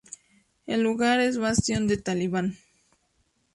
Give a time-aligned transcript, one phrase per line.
[0.65, 2.57] El lugar es bastión del Talibán.